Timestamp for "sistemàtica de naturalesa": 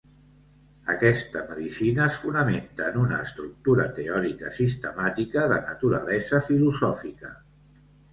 4.55-6.41